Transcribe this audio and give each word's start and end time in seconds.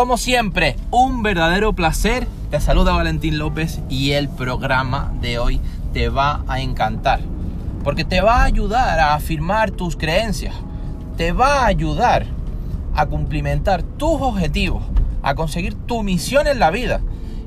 Como 0.00 0.16
siempre, 0.16 0.76
un 0.90 1.22
verdadero 1.22 1.74
placer. 1.74 2.26
Te 2.50 2.58
saluda 2.58 2.94
Valentín 2.94 3.38
López 3.38 3.80
y 3.90 4.12
el 4.12 4.30
programa 4.30 5.12
de 5.20 5.38
hoy 5.38 5.60
te 5.92 6.08
va 6.08 6.42
a 6.48 6.62
encantar. 6.62 7.20
Porque 7.84 8.06
te 8.06 8.22
va 8.22 8.36
a 8.36 8.44
ayudar 8.44 8.98
a 8.98 9.12
afirmar 9.12 9.72
tus 9.72 9.96
creencias. 9.96 10.54
Te 11.18 11.32
va 11.32 11.64
a 11.64 11.66
ayudar 11.66 12.24
a 12.94 13.04
cumplimentar 13.04 13.82
tus 13.82 14.22
objetivos, 14.22 14.82
a 15.20 15.34
conseguir 15.34 15.74
tu 15.74 16.02
misión 16.02 16.46
en 16.46 16.60
la 16.60 16.70
vida 16.70 17.02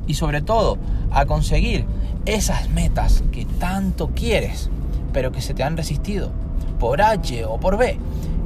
y 0.06 0.14
sobre 0.14 0.43
todo 0.43 0.78
a 1.10 1.25
conseguir 1.25 1.88
esas 2.28 2.70
metas 2.70 3.24
que 3.32 3.46
tanto 3.46 4.11
quieres, 4.14 4.70
pero 5.11 5.32
que 5.32 5.42
se 5.42 5.56
te 5.56 5.64
han 5.64 5.75
resistido 5.75 6.32
por 6.79 7.01
H 7.01 7.46
o 7.46 7.60
por 7.60 7.78
B 7.78 7.97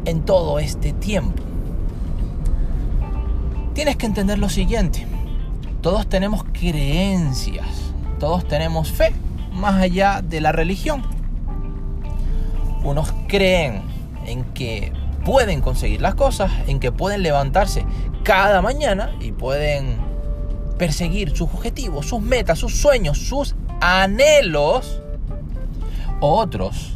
en 0.06 0.22
todo 0.22 0.60
este 0.60 0.94
tiempo. 0.94 1.47
Tienes 3.78 3.98
que 3.98 4.08
entender 4.08 4.40
lo 4.40 4.50
siguiente. 4.50 5.06
Todos 5.84 6.10
tenemos 6.10 6.44
creencias, 6.52 7.68
todos 8.20 8.48
tenemos 8.48 8.92
fe, 8.92 9.14
más 9.52 9.76
allá 9.76 10.24
de 10.24 10.42
la 10.42 10.52
religión. 10.52 11.04
Unos 12.84 13.14
creen 13.28 13.84
en 14.26 14.46
que 14.46 14.92
pueden 15.24 15.62
conseguir 15.62 16.02
las 16.02 16.16
cosas, 16.16 16.52
en 16.66 16.80
que 16.80 16.92
pueden 16.92 17.22
levantarse 17.22 17.86
cada 18.24 18.64
mañana 18.64 19.12
y 19.22 19.32
pueden 19.32 19.98
perseguir 20.80 21.38
sus 21.38 21.48
objetivos, 21.54 22.08
sus 22.08 22.20
metas, 22.20 22.58
sus 22.58 22.76
sueños, 22.76 23.20
sus 23.20 23.54
anhelos. 23.80 25.04
Otros 26.20 26.94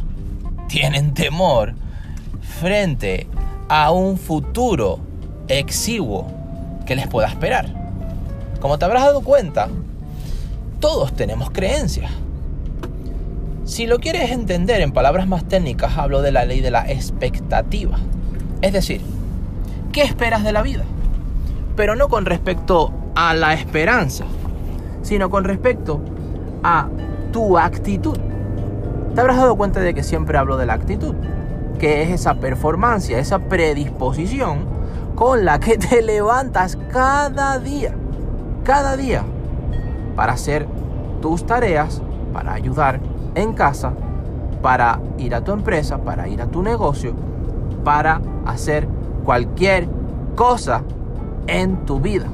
tienen 0.68 1.13
temor 1.13 1.76
frente 2.59 3.27
a 3.70 3.91
un 3.91 4.18
futuro 4.18 4.99
exiguo 5.48 6.41
que 6.92 6.96
les 6.98 7.08
pueda 7.08 7.30
esperar. 7.30 7.68
Como 8.60 8.78
te 8.78 8.84
habrás 8.84 9.04
dado 9.06 9.22
cuenta, 9.22 9.70
todos 10.82 11.14
tenemos 11.14 11.50
creencias. 11.50 12.12
Si 13.64 13.88
lo 13.88 14.00
quieres 14.00 14.30
entender 14.32 14.82
en 14.82 14.92
palabras 14.92 15.26
más 15.26 15.46
técnicas, 15.46 15.98
hablo 15.98 16.22
de 16.22 16.34
la 16.34 16.44
ley 16.44 16.60
de 16.60 16.70
la 16.70 16.92
expectativa. 16.92 17.98
Es 18.62 18.74
decir, 18.74 19.00
¿qué 19.94 20.02
esperas 20.02 20.44
de 20.44 20.52
la 20.52 20.62
vida? 20.64 20.84
Pero 21.78 21.96
no 21.96 22.10
con 22.10 22.26
respecto 22.26 22.92
a 23.16 23.34
la 23.36 23.54
esperanza, 23.54 24.26
sino 25.02 25.30
con 25.30 25.46
respecto 25.46 26.02
a 26.62 26.90
tu 27.32 27.58
actitud. 27.58 28.18
Te 29.16 29.22
habrás 29.22 29.38
dado 29.38 29.56
cuenta 29.56 29.80
de 29.80 29.94
que 29.94 30.04
siempre 30.04 30.38
hablo 30.38 30.58
de 30.58 30.66
la 30.66 30.74
actitud, 30.74 31.16
que 31.80 32.02
es 32.02 32.10
esa 32.10 32.34
performance, 32.34 33.12
esa 33.12 33.40
predisposición 33.40 34.71
con 35.22 35.46
la 35.46 35.60
que 35.60 35.77
te 35.77 36.02
levantas 36.02 36.80
cada 36.91 37.60
día, 37.60 37.94
cada 38.64 38.98
día, 38.98 39.24
para 40.16 40.34
hacer 40.34 40.66
tus 41.22 41.46
tareas, 41.46 42.02
para 42.34 42.54
ayudar 42.54 43.00
en 43.36 43.54
casa, 43.54 43.94
para 44.63 45.00
ir 45.20 45.36
a 45.36 45.44
tu 45.44 45.52
empresa, 45.52 46.00
para 46.00 46.28
ir 46.28 46.41
a 46.41 46.48
tu 46.48 46.63
negocio, 46.63 47.13
para 47.84 48.20
hacer 48.48 48.88
cualquier 49.24 49.88
cosa 50.36 50.82
en 51.46 51.85
tu 51.85 52.00
vida. 52.00 52.26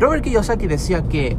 Robert 0.00 0.24
Kiyosaki 0.24 0.66
decía 0.66 1.02
que 1.02 1.36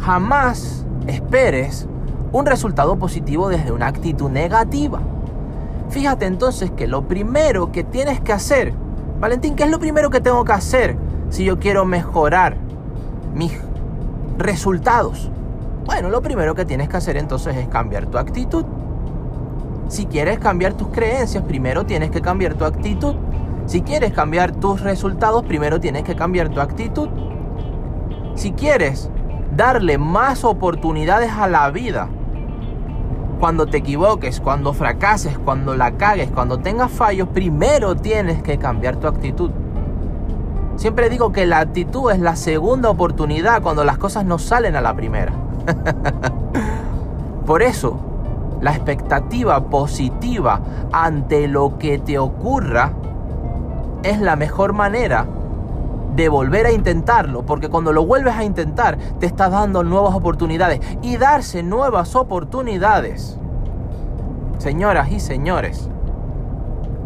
jamás 0.00 0.86
esperes 1.06 1.86
un 2.32 2.46
resultado 2.46 2.96
positivo 2.96 3.50
desde 3.50 3.72
una 3.72 3.88
actitud 3.88 4.30
negativa. 4.30 5.00
Fíjate 5.90 6.24
entonces 6.24 6.70
que 6.70 6.86
lo 6.86 7.06
primero 7.06 7.72
que 7.72 7.84
tienes 7.84 8.22
que 8.22 8.32
hacer, 8.32 8.85
Valentín, 9.18 9.56
¿qué 9.56 9.64
es 9.64 9.70
lo 9.70 9.78
primero 9.78 10.10
que 10.10 10.20
tengo 10.20 10.44
que 10.44 10.52
hacer 10.52 10.96
si 11.30 11.44
yo 11.44 11.58
quiero 11.58 11.86
mejorar 11.86 12.56
mis 13.34 13.52
resultados? 14.36 15.30
Bueno, 15.86 16.10
lo 16.10 16.20
primero 16.20 16.54
que 16.54 16.66
tienes 16.66 16.90
que 16.90 16.98
hacer 16.98 17.16
entonces 17.16 17.56
es 17.56 17.66
cambiar 17.68 18.06
tu 18.06 18.18
actitud. 18.18 18.66
Si 19.88 20.04
quieres 20.04 20.38
cambiar 20.38 20.74
tus 20.74 20.88
creencias, 20.88 21.44
primero 21.44 21.86
tienes 21.86 22.10
que 22.10 22.20
cambiar 22.20 22.54
tu 22.54 22.66
actitud. 22.66 23.14
Si 23.64 23.80
quieres 23.80 24.12
cambiar 24.12 24.52
tus 24.52 24.82
resultados, 24.82 25.44
primero 25.44 25.80
tienes 25.80 26.02
que 26.02 26.14
cambiar 26.14 26.50
tu 26.50 26.60
actitud. 26.60 27.08
Si 28.34 28.52
quieres 28.52 29.10
darle 29.56 29.96
más 29.96 30.44
oportunidades 30.44 31.32
a 31.32 31.48
la 31.48 31.70
vida, 31.70 32.08
cuando 33.38 33.66
te 33.66 33.78
equivoques, 33.78 34.40
cuando 34.40 34.72
fracases, 34.72 35.38
cuando 35.38 35.74
la 35.74 35.92
cagues, 35.92 36.30
cuando 36.30 36.58
tengas 36.58 36.90
fallos, 36.90 37.28
primero 37.28 37.96
tienes 37.96 38.42
que 38.42 38.58
cambiar 38.58 38.96
tu 38.96 39.06
actitud. 39.06 39.50
Siempre 40.76 41.08
digo 41.08 41.32
que 41.32 41.46
la 41.46 41.60
actitud 41.60 42.10
es 42.10 42.18
la 42.18 42.36
segunda 42.36 42.90
oportunidad 42.90 43.62
cuando 43.62 43.84
las 43.84 43.98
cosas 43.98 44.24
no 44.24 44.38
salen 44.38 44.76
a 44.76 44.80
la 44.80 44.94
primera. 44.94 45.32
Por 47.46 47.62
eso, 47.62 47.98
la 48.60 48.72
expectativa 48.72 49.64
positiva 49.68 50.60
ante 50.92 51.48
lo 51.48 51.78
que 51.78 51.98
te 51.98 52.18
ocurra 52.18 52.92
es 54.02 54.20
la 54.20 54.36
mejor 54.36 54.72
manera 54.72 55.26
de 56.16 56.30
volver 56.30 56.66
a 56.66 56.72
intentarlo, 56.72 57.44
porque 57.44 57.68
cuando 57.68 57.92
lo 57.92 58.06
vuelves 58.06 58.34
a 58.34 58.42
intentar 58.42 58.96
te 59.20 59.26
estás 59.26 59.50
dando 59.50 59.84
nuevas 59.84 60.14
oportunidades 60.14 60.80
y 61.02 61.18
darse 61.18 61.62
nuevas 61.62 62.16
oportunidades, 62.16 63.38
señoras 64.58 65.12
y 65.12 65.20
señores, 65.20 65.90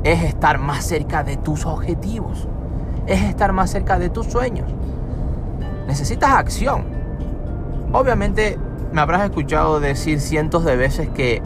es 0.04 0.22
estar 0.22 0.59
más 0.59 0.84
cerca 0.84 1.25
de 1.25 1.37
tus 1.37 1.66
objetivos, 1.66 2.49
es 3.06 3.22
estar 3.22 3.53
más 3.53 3.70
cerca 3.70 3.99
de 3.99 4.10
tus 4.10 4.26
sueños. 4.26 4.72
Necesitas 5.88 6.31
acción. 6.31 6.84
Obviamente 7.93 8.59
me 8.93 9.00
habrás 9.00 9.25
escuchado 9.25 9.81
decir 9.81 10.20
cientos 10.20 10.65
de 10.65 10.76
veces 10.76 11.09
que 11.09 11.43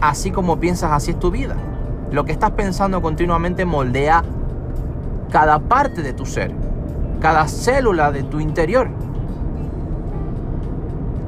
así 0.00 0.32
como 0.32 0.58
piensas, 0.58 0.90
así 0.90 1.12
es 1.12 1.20
tu 1.20 1.30
vida. 1.30 1.54
Lo 2.10 2.24
que 2.24 2.32
estás 2.32 2.50
pensando 2.50 3.00
continuamente 3.00 3.64
moldea 3.64 4.24
cada 5.30 5.58
parte 5.58 6.02
de 6.02 6.12
tu 6.12 6.26
ser, 6.26 6.52
cada 7.20 7.48
célula 7.48 8.12
de 8.12 8.22
tu 8.22 8.40
interior. 8.40 8.88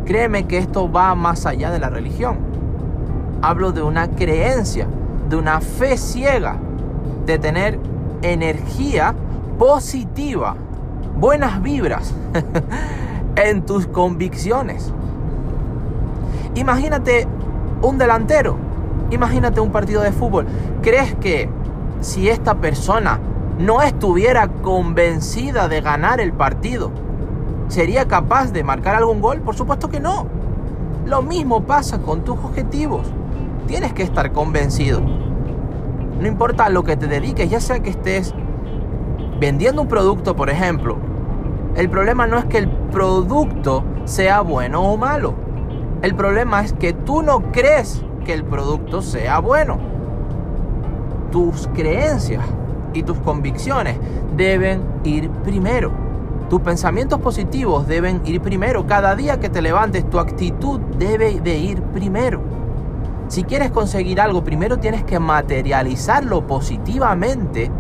Créeme 0.05 0.47
que 0.47 0.59
esto 0.59 0.91
va 0.91 1.15
más 1.15 1.47
allá 1.47 1.71
de 1.71 1.79
la 1.79 1.91
religión. 1.91 2.39
Hablo 3.43 3.73
de 3.73 3.83
una 3.83 4.09
creencia, 4.09 4.87
de 5.29 5.37
una 5.37 5.61
fe 5.61 5.97
ciega, 5.97 6.57
de 7.27 7.39
tener 7.39 7.79
energía 8.23 9.15
positiva, 9.59 10.57
buenas 11.19 11.63
vibras 11.63 12.15
en 13.37 13.65
tus 13.65 13.87
convicciones. 13.87 14.93
Imagínate 16.55 17.27
un 17.83 17.99
delantero, 17.99 18.57
imagínate 19.11 19.61
un 19.61 19.71
partido 19.71 20.03
de 20.03 20.13
fútbol. 20.13 20.47
¿Crees 20.83 21.15
que 21.15 21.49
si 22.01 22.29
esta 22.29 22.57
persona 22.57 23.21
no 23.61 23.83
estuviera 23.83 24.49
convencida 24.49 25.69
de 25.69 25.83
ganar 25.83 26.19
el 26.19 26.33
partido, 26.33 26.91
¿sería 27.69 28.09
capaz 28.09 28.53
de 28.53 28.65
marcar 28.65 28.95
algún 28.95 29.21
gol? 29.21 29.41
Por 29.43 29.55
supuesto 29.55 29.91
que 29.91 30.01
no. 30.01 30.27
Lo 31.05 31.21
mismo 31.21 31.65
pasa 31.65 31.99
con 31.99 32.25
tus 32.25 32.39
objetivos. 32.39 33.07
Tienes 33.67 33.93
que 33.93 34.03
estar 34.03 34.33
convencido. 34.33 35.01
No 35.01 36.27
importa 36.27 36.65
a 36.65 36.71
lo 36.71 36.85
que 36.85 36.97
te 36.97 37.07
dediques, 37.07 37.51
ya 37.51 37.61
sea 37.61 37.81
que 37.81 37.91
estés 37.91 38.35
vendiendo 39.39 39.83
un 39.83 39.89
producto, 39.89 40.35
por 40.35 40.49
ejemplo. 40.49 40.97
El 41.77 41.91
problema 41.91 42.27
no 42.27 42.39
es 42.39 42.47
que 42.47 42.59
el 42.59 42.69
producto 42.69 43.85
sea 44.05 44.41
bueno 44.41 44.83
o 44.83 44.97
malo. 44.97 45.35
El 46.01 46.15
problema 46.15 46.63
es 46.63 46.73
que 46.73 46.95
tú 46.95 47.21
no 47.21 47.53
crees 47.53 48.03
que 48.25 48.33
el 48.33 48.43
producto 48.43 49.03
sea 49.03 49.39
bueno. 49.39 49.79
Tus 51.31 51.69
creencias 51.75 52.43
y 52.93 53.03
tus 53.03 53.19
convicciones 53.19 53.97
deben 54.37 54.83
ir 55.05 55.31
primero. 55.31 55.93
Tus 56.49 56.61
pensamientos 56.63 57.21
positivos 57.21 57.87
deben 57.87 58.23
ir 58.25 58.41
primero. 58.41 58.87
Cada 58.87 59.15
día 59.15 59.39
que 59.39 59.49
te 59.49 59.63
levantes, 59.63 60.09
tu 60.11 60.19
actitud 60.19 60.81
debe 60.99 61.41
de 61.41 61.59
ir 61.59 61.81
primero. 61.81 62.41
Si 63.29 63.45
quieres 63.45 63.71
conseguir 63.71 64.21
algo, 64.21 64.43
primero 64.43 64.79
tienes 64.79 65.05
que 65.05 65.21
materializarlo 65.21 66.49
positivamente 66.49 67.71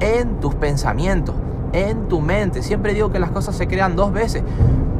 en 0.00 0.40
tus 0.40 0.54
pensamientos, 0.54 1.34
en 1.72 2.08
tu 2.08 2.20
mente. 2.20 2.62
Siempre 2.62 2.92
digo 2.92 3.10
que 3.10 3.18
las 3.18 3.30
cosas 3.30 3.56
se 3.56 3.66
crean 3.66 3.96
dos 3.96 4.12
veces. 4.12 4.42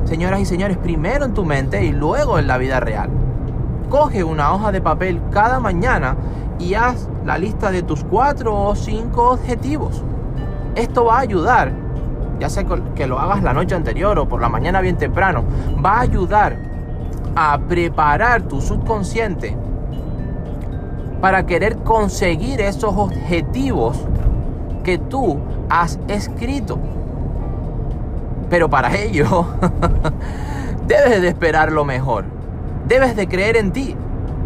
Señoras 0.05 0.41
y 0.41 0.47
señores, 0.47 0.79
primero 0.79 1.27
en 1.27 1.35
tu 1.35 1.45
mente 1.45 1.85
y 1.85 1.93
luego 1.93 2.39
en 2.39 2.47
la 2.47 2.57
vida 2.57 2.81
real. 2.81 3.11
Coge 3.93 4.25
una 4.25 4.55
hoja 4.55 4.73
de 4.73 4.81
papel 4.81 5.21
cada 5.31 5.61
mañana 5.61 6.17
y 6.59 6.73
haz 6.73 7.11
la 7.27 7.37
lista 7.37 7.71
de 7.71 7.83
tus 7.83 8.03
cuatro 8.05 8.59
o 8.59 8.75
cinco 8.75 9.33
objetivos. 9.33 10.03
Esto 10.75 11.05
va 11.05 11.19
a 11.19 11.21
ayudar, 11.21 11.73
ya 12.41 12.49
sea 12.49 12.65
que 12.95 13.07
lo 13.07 13.19
hagas 13.19 13.43
la 13.43 13.53
noche 13.53 13.75
anterior 13.75 14.19
o 14.19 14.27
por 14.27 14.41
la 14.41 14.49
mañana 14.49 14.81
bien 14.81 14.97
temprano, 14.97 15.45
va 15.85 15.99
a 15.99 16.01
ayudar 16.01 16.57
a 17.37 17.59
preparar 17.69 18.41
tu 18.41 18.63
subconsciente 18.63 19.55
para 21.21 21.45
querer 21.45 21.77
conseguir 21.77 22.63
esos 22.63 22.95
objetivos 22.97 24.01
que 24.85 24.97
tú 24.97 25.39
has 25.69 25.99
escrito. 26.09 26.79
Pero 28.49 28.71
para 28.71 28.97
ello 28.97 29.45
debes 30.87 31.21
de 31.21 31.29
esperar 31.29 31.71
lo 31.71 31.85
mejor. 31.85 32.32
Debes 32.87 33.17
de 33.17 33.29
creer 33.29 33.57
en 33.57 33.73
ti. 33.73 33.97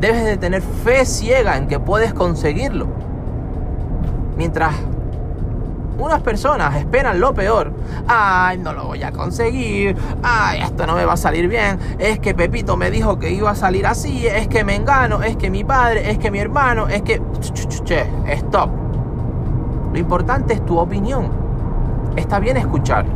Debes 0.00 0.24
de 0.24 0.36
tener 0.36 0.62
fe 0.62 1.04
ciega 1.06 1.56
en 1.56 1.68
que 1.68 1.80
puedes 1.80 2.12
conseguirlo. 2.12 2.86
Mientras 4.36 4.74
unas 5.98 6.20
personas 6.20 6.76
esperan 6.76 7.20
lo 7.20 7.32
peor. 7.34 7.72
Ay, 8.06 8.58
no 8.58 8.72
lo 8.72 8.86
voy 8.86 9.02
a 9.02 9.12
conseguir. 9.12 9.96
Ay, 10.22 10.60
esto 10.60 10.86
no 10.86 10.94
me 10.94 11.04
va 11.04 11.14
a 11.14 11.16
salir 11.16 11.48
bien. 11.48 11.78
Es 11.98 12.18
que 12.18 12.34
Pepito 12.34 12.76
me 12.76 12.90
dijo 12.90 13.18
que 13.18 13.30
iba 13.30 13.50
a 13.50 13.54
salir 13.54 13.86
así. 13.86 14.26
Es 14.26 14.48
que 14.48 14.64
me 14.64 14.76
engano. 14.76 15.22
Es 15.22 15.36
que 15.36 15.50
mi 15.50 15.64
padre. 15.64 16.10
Es 16.10 16.18
que 16.18 16.30
mi 16.30 16.38
hermano. 16.38 16.88
Es 16.88 17.02
que... 17.02 17.22
Che, 17.84 18.06
stop. 18.28 18.70
Lo 19.92 19.98
importante 19.98 20.54
es 20.54 20.64
tu 20.66 20.78
opinión. 20.78 21.30
Está 22.16 22.38
bien 22.38 22.58
escuchar. 22.58 23.06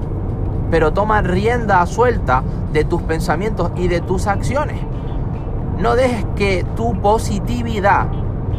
Pero 0.70 0.92
toma 0.92 1.20
rienda 1.20 1.84
suelta 1.86 2.42
de 2.72 2.84
tus 2.84 3.02
pensamientos 3.02 3.72
y 3.76 3.88
de 3.88 4.00
tus 4.00 4.26
acciones. 4.26 4.80
No 5.80 5.96
dejes 5.96 6.26
que 6.36 6.62
tu 6.76 6.92
positividad 7.00 8.06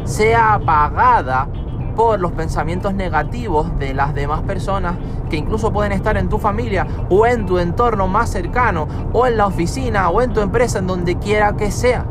sea 0.02 0.54
apagada 0.54 1.46
por 1.94 2.18
los 2.18 2.32
pensamientos 2.32 2.94
negativos 2.94 3.78
de 3.78 3.94
las 3.94 4.12
demás 4.12 4.42
personas 4.42 4.96
que 5.30 5.36
incluso 5.36 5.72
pueden 5.72 5.92
estar 5.92 6.16
en 6.16 6.28
tu 6.28 6.38
familia 6.38 6.84
o 7.10 7.24
en 7.24 7.46
tu 7.46 7.58
entorno 7.58 8.08
más 8.08 8.28
cercano 8.28 8.88
o 9.12 9.28
en 9.28 9.36
la 9.36 9.46
oficina 9.46 10.10
o 10.10 10.20
en 10.20 10.32
tu 10.32 10.40
empresa, 10.40 10.80
en 10.80 10.88
donde 10.88 11.16
quiera 11.16 11.56
que 11.56 11.70
sea. 11.70 12.04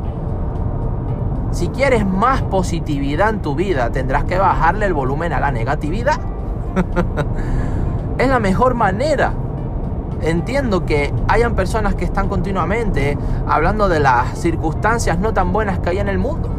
Si 1.51 1.67
quieres 1.67 2.05
más 2.05 2.41
positividad 2.43 3.31
en 3.31 3.41
tu 3.41 3.53
vida, 3.53 3.91
tendrás 3.91 4.23
que 4.23 4.37
bajarle 4.37 4.85
el 4.85 4.93
volumen 4.93 5.33
a 5.33 5.41
la 5.41 5.51
negatividad. 5.51 6.21
es 8.17 8.29
la 8.29 8.39
mejor 8.39 8.75
manera. 8.75 9.33
Entiendo 10.21 10.85
que 10.85 11.13
hayan 11.27 11.55
personas 11.55 11.95
que 11.95 12.05
están 12.05 12.29
continuamente 12.29 13.17
hablando 13.47 13.89
de 13.89 13.99
las 13.99 14.37
circunstancias 14.37 15.17
no 15.19 15.33
tan 15.33 15.51
buenas 15.51 15.79
que 15.79 15.89
hay 15.89 15.99
en 15.99 16.09
el 16.09 16.19
mundo. 16.19 16.49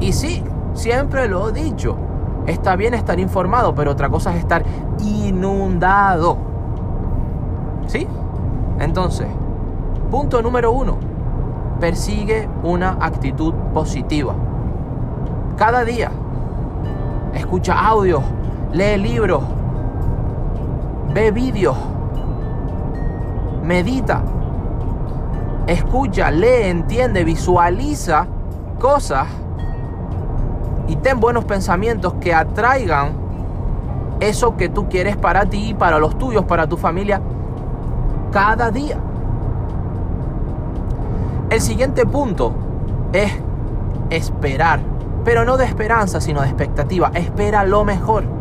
Y 0.00 0.12
sí, 0.12 0.42
siempre 0.74 1.28
lo 1.28 1.48
he 1.48 1.52
dicho 1.52 1.96
Está 2.46 2.76
bien 2.76 2.94
estar 2.94 3.18
informado, 3.18 3.74
pero 3.74 3.90
otra 3.90 4.08
cosa 4.08 4.32
es 4.32 4.38
estar 4.38 4.62
inundado. 5.00 6.38
¿Sí? 7.88 8.06
Entonces, 8.78 9.26
punto 10.10 10.40
número 10.42 10.70
uno, 10.70 10.96
persigue 11.80 12.48
una 12.62 12.98
actitud 13.00 13.52
positiva. 13.74 14.34
Cada 15.56 15.84
día, 15.84 16.12
escucha 17.34 17.74
audios, 17.74 18.22
lee 18.72 18.96
libros, 18.96 19.42
ve 21.12 21.32
vídeos, 21.32 21.76
medita, 23.66 24.22
escucha, 25.66 26.30
lee, 26.30 26.68
entiende, 26.68 27.24
visualiza 27.24 28.26
cosas 28.78 29.26
y 30.86 30.96
ten 30.96 31.18
buenos 31.18 31.44
pensamientos 31.44 32.14
que 32.20 32.32
atraigan 32.32 33.10
eso 34.20 34.56
que 34.56 34.68
tú 34.68 34.88
quieres 34.88 35.16
para 35.16 35.44
ti, 35.46 35.74
para 35.74 35.98
los 35.98 36.16
tuyos, 36.16 36.44
para 36.44 36.66
tu 36.66 36.76
familia, 36.76 37.20
cada 38.30 38.70
día. 38.70 38.98
El 41.50 41.60
siguiente 41.60 42.06
punto 42.06 42.52
es 43.12 43.32
esperar, 44.10 44.80
pero 45.24 45.44
no 45.44 45.56
de 45.56 45.64
esperanza, 45.64 46.20
sino 46.20 46.40
de 46.42 46.48
expectativa. 46.48 47.10
Espera 47.14 47.64
lo 47.64 47.84
mejor. 47.84 48.35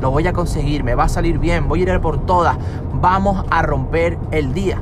Lo 0.00 0.10
voy 0.10 0.26
a 0.26 0.32
conseguir, 0.32 0.84
me 0.84 0.94
va 0.94 1.04
a 1.04 1.08
salir 1.08 1.38
bien, 1.38 1.68
voy 1.68 1.80
a 1.80 1.94
ir 1.94 2.00
por 2.00 2.18
todas. 2.26 2.56
Vamos 3.00 3.44
a 3.50 3.62
romper 3.62 4.18
el 4.30 4.52
día. 4.52 4.80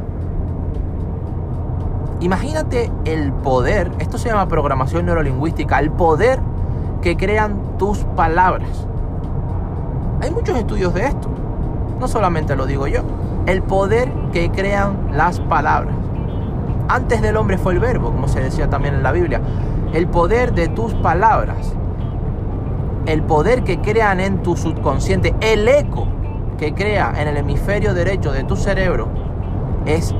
Imagínate 2.20 2.90
el 3.04 3.32
poder, 3.32 3.90
esto 3.98 4.18
se 4.18 4.28
llama 4.28 4.48
programación 4.48 5.06
neurolingüística, 5.06 5.78
el 5.78 5.90
poder 5.90 6.40
que 7.02 7.16
crean 7.16 7.76
tus 7.78 7.98
palabras. 8.16 8.86
Hay 10.22 10.30
muchos 10.30 10.56
estudios 10.56 10.94
de 10.94 11.06
esto. 11.06 11.28
No 12.00 12.08
solamente 12.08 12.56
lo 12.56 12.66
digo 12.66 12.86
yo. 12.86 13.02
El 13.46 13.62
poder 13.62 14.10
que 14.32 14.50
crean 14.50 15.08
las 15.12 15.38
palabras. 15.38 15.94
Antes 16.88 17.20
del 17.20 17.36
hombre 17.36 17.58
fue 17.58 17.74
el 17.74 17.80
verbo, 17.80 18.10
como 18.10 18.26
se 18.26 18.40
decía 18.40 18.70
también 18.70 18.94
en 18.94 19.02
la 19.02 19.12
Biblia. 19.12 19.40
El 19.92 20.06
poder 20.06 20.54
de 20.54 20.68
tus 20.68 20.94
palabras. 20.94 21.74
El 23.14 23.22
poder 23.22 23.62
que 23.62 23.78
crean 23.78 24.18
en 24.18 24.42
tu 24.42 24.56
subconsciente. 24.56 25.36
El 25.40 25.68
eco 25.68 26.08
que 26.58 26.74
crea 26.74 27.14
en 27.16 27.28
el 27.28 27.36
hemisferio 27.36 27.94
derecho 27.94 28.32
de 28.32 28.42
tu 28.42 28.56
cerebro 28.56 29.06
es 29.86 30.12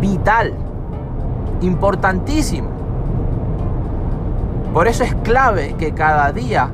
vital, 0.00 0.52
importantísimo. 1.60 2.70
Por 4.74 4.88
eso 4.88 5.04
es 5.04 5.14
clave 5.22 5.76
que 5.78 5.92
cada 5.92 6.32
día 6.32 6.72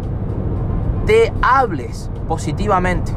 te 1.05 1.31
hables 1.43 2.11
positivamente. 2.27 3.13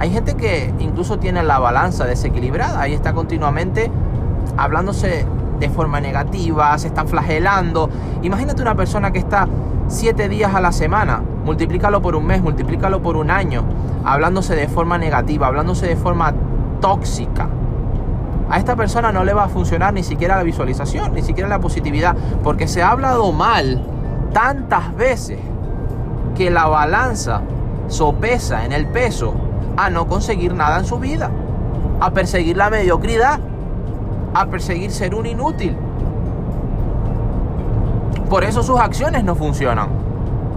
Hay 0.00 0.10
gente 0.10 0.34
que 0.34 0.74
incluso 0.80 1.20
tiene 1.20 1.44
la 1.44 1.60
balanza 1.60 2.04
desequilibrada 2.04 2.88
y 2.88 2.94
está 2.94 3.12
continuamente 3.12 3.92
hablándose 4.56 5.24
de 5.60 5.70
forma 5.70 6.00
negativa, 6.00 6.76
se 6.78 6.88
está 6.88 7.04
flagelando. 7.04 7.88
Imagínate 8.22 8.62
una 8.62 8.74
persona 8.74 9.12
que 9.12 9.20
está 9.20 9.46
siete 9.86 10.28
días 10.28 10.54
a 10.54 10.60
la 10.60 10.72
semana, 10.72 11.22
multiplícalo 11.44 12.02
por 12.02 12.16
un 12.16 12.26
mes, 12.26 12.42
multiplícalo 12.42 13.00
por 13.00 13.16
un 13.16 13.30
año, 13.30 13.62
hablándose 14.04 14.56
de 14.56 14.66
forma 14.66 14.98
negativa, 14.98 15.46
hablándose 15.46 15.86
de 15.86 15.96
forma 15.96 16.34
tóxica 16.80 17.48
a 18.50 18.58
esta 18.58 18.74
persona 18.74 19.12
no 19.12 19.24
le 19.24 19.32
va 19.32 19.44
a 19.44 19.48
funcionar 19.48 19.94
ni 19.94 20.02
siquiera 20.02 20.36
la 20.36 20.42
visualización, 20.42 21.14
ni 21.14 21.22
siquiera 21.22 21.48
la 21.48 21.60
positividad, 21.60 22.16
porque 22.42 22.66
se 22.66 22.82
ha 22.82 22.90
hablado 22.90 23.30
mal 23.30 23.80
tantas 24.32 24.94
veces 24.96 25.38
que 26.34 26.50
la 26.50 26.66
balanza 26.66 27.42
sopesa 27.86 28.64
en 28.64 28.72
el 28.72 28.88
peso 28.88 29.34
a 29.76 29.88
no 29.88 30.08
conseguir 30.08 30.52
nada 30.52 30.80
en 30.80 30.84
su 30.84 30.98
vida, 30.98 31.30
a 32.00 32.10
perseguir 32.10 32.56
la 32.56 32.70
mediocridad, 32.70 33.38
a 34.34 34.46
perseguir 34.46 34.90
ser 34.90 35.14
un 35.14 35.26
inútil. 35.26 35.76
Por 38.28 38.44
eso 38.44 38.62
sus 38.62 38.78
acciones 38.78 39.24
no 39.24 39.34
funcionan. 39.34 39.88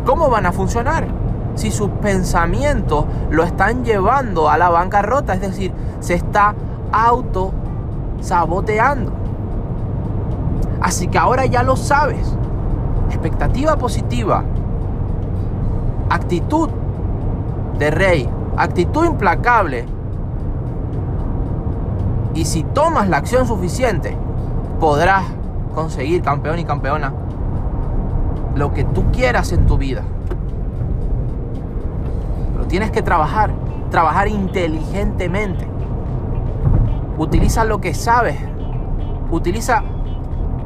¿Cómo 0.06 0.30
van 0.30 0.46
a 0.46 0.52
funcionar? 0.52 1.08
Si 1.56 1.72
sus 1.72 1.90
pensamientos 1.90 3.06
lo 3.30 3.44
están 3.44 3.84
llevando 3.84 4.50
a 4.50 4.58
la 4.58 4.70
bancarrota, 4.70 5.34
es 5.34 5.42
decir, 5.42 5.74
se 6.00 6.14
está 6.14 6.56
auto 6.92 7.52
saboteando. 8.22 9.12
Así 10.82 11.08
que 11.08 11.18
ahora 11.18 11.46
ya 11.46 11.64
lo 11.64 11.76
sabes. 11.76 12.36
Expectativa 13.08 13.78
positiva. 13.78 14.44
Actitud 16.10 16.70
de 17.80 17.90
rey. 17.90 18.30
Actitud 18.58 19.06
implacable. 19.06 19.86
Y 22.34 22.46
si 22.46 22.64
tomas 22.64 23.10
la 23.10 23.18
acción 23.18 23.48
suficiente, 23.48 24.18
podrás 24.80 25.24
conseguir, 25.76 26.22
campeón 26.22 26.60
y 26.60 26.66
campeona, 26.66 27.14
lo 28.56 28.74
que 28.74 28.84
tú 28.84 29.12
quieras 29.12 29.52
en 29.52 29.66
tu 29.66 29.78
vida. 29.78 30.04
Pero 32.54 32.68
tienes 32.68 32.92
que 32.92 33.02
trabajar, 33.02 33.52
trabajar 33.92 34.28
inteligentemente. 34.28 35.68
Utiliza 37.18 37.64
lo 37.66 37.80
que 37.80 37.94
sabes. 37.94 38.38
Utiliza 39.32 39.84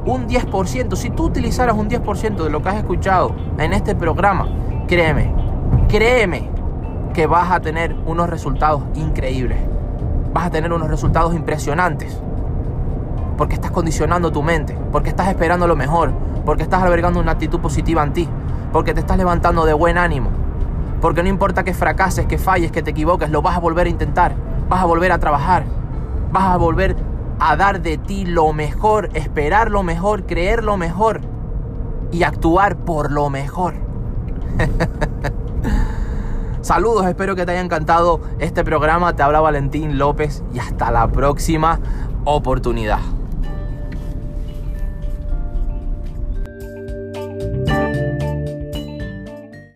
un 0.06 0.28
10%. 0.28 0.96
Si 0.96 1.10
tú 1.10 1.26
utilizaras 1.26 1.76
un 1.76 1.90
10% 1.90 2.44
de 2.44 2.50
lo 2.50 2.62
que 2.62 2.70
has 2.70 2.76
escuchado 2.76 3.36
en 3.58 3.74
este 3.74 3.96
programa, 3.96 4.48
créeme, 4.88 5.34
créeme 5.90 6.50
que 7.14 7.28
vas 7.28 7.52
a 7.52 7.60
tener 7.60 7.96
unos 8.06 8.30
resultados 8.30 8.84
increíbles. 8.96 9.60
Vas 10.34 10.48
a 10.48 10.50
tener 10.50 10.72
unos 10.72 10.90
resultados 10.90 11.34
impresionantes. 11.36 12.20
Porque 13.38 13.56
estás 13.56 13.72
condicionando 13.72 14.32
tu 14.32 14.42
mente, 14.42 14.78
porque 14.92 15.10
estás 15.10 15.28
esperando 15.28 15.68
lo 15.68 15.76
mejor, 15.76 16.12
porque 16.46 16.64
estás 16.64 16.82
albergando 16.82 17.20
una 17.20 17.34
actitud 17.34 17.60
positiva 17.60 18.04
en 18.04 18.14
ti, 18.14 18.30
porque 18.74 18.94
te 18.94 19.00
estás 19.00 19.18
levantando 19.18 19.66
de 19.66 19.74
buen 19.74 19.98
ánimo. 19.98 20.30
Porque 21.02 21.22
no 21.22 21.30
importa 21.30 21.64
que 21.64 21.74
fracases, 21.74 22.26
que 22.26 22.38
falles, 22.38 22.72
que 22.72 22.82
te 22.82 22.92
equivoques, 22.92 23.30
lo 23.30 23.42
vas 23.42 23.56
a 23.56 23.60
volver 23.60 23.86
a 23.86 23.90
intentar, 23.90 24.34
vas 24.70 24.82
a 24.82 24.86
volver 24.86 25.12
a 25.12 25.20
trabajar, 25.20 25.66
vas 26.32 26.46
a 26.46 26.58
volver 26.58 26.96
a 27.40 27.56
dar 27.56 27.82
de 27.82 27.98
ti 27.98 28.26
lo 28.26 28.52
mejor, 28.54 29.10
esperar 29.14 29.70
lo 29.70 29.84
mejor, 29.84 30.26
creer 30.26 30.64
lo 30.64 30.78
mejor 30.78 31.22
y 32.12 32.24
actuar 32.24 32.78
por 32.78 33.12
lo 33.12 33.30
mejor. 33.30 33.76
Saludos, 36.68 37.06
espero 37.06 37.34
que 37.34 37.46
te 37.46 37.54
haya 37.54 37.62
encantado 37.62 38.20
este 38.40 38.66
programa. 38.66 39.16
Te 39.16 39.24
habla 39.24 39.40
Valentín 39.40 39.98
López 39.98 40.44
y 40.54 40.60
hasta 40.60 40.92
la 40.92 41.10
próxima 41.10 41.80
oportunidad. 42.26 43.00